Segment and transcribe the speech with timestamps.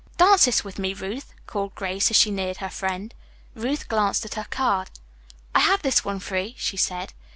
[0.17, 3.13] "Dance this with me, Ruth," called Grace, as she neared her friend.
[3.53, 4.89] Ruth glanced at her card.
[5.53, 7.13] "I have this one free," she said.